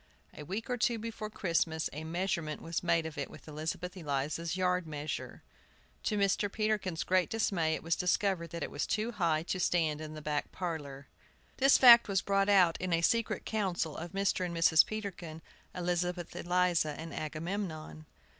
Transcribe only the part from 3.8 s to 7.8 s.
Eliza's yard measure. To Mr. Peterkin's great dismay